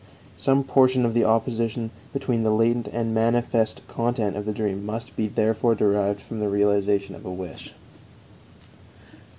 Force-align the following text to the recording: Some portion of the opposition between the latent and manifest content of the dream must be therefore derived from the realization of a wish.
Some 0.35 0.63
portion 0.63 1.05
of 1.05 1.13
the 1.13 1.23
opposition 1.25 1.91
between 2.11 2.41
the 2.41 2.49
latent 2.49 2.87
and 2.87 3.13
manifest 3.13 3.87
content 3.87 4.35
of 4.35 4.45
the 4.45 4.51
dream 4.51 4.83
must 4.83 5.15
be 5.15 5.27
therefore 5.27 5.75
derived 5.75 6.19
from 6.19 6.39
the 6.39 6.49
realization 6.49 7.13
of 7.13 7.23
a 7.23 7.31
wish. 7.31 7.71